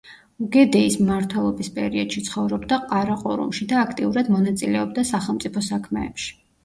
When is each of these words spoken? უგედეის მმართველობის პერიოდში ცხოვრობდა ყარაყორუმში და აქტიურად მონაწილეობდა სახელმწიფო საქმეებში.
უგედეის 0.43 0.95
მმართველობის 1.01 1.67
პერიოდში 1.75 2.23
ცხოვრობდა 2.29 2.79
ყარაყორუმში 2.93 3.67
და 3.75 3.79
აქტიურად 3.85 4.33
მონაწილეობდა 4.37 5.05
სახელმწიფო 5.15 5.65
საქმეებში. 5.69 6.35